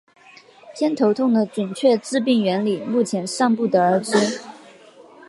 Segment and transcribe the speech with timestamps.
[0.73, 4.41] 偏头痛的准确致病原理目前尚不得而知。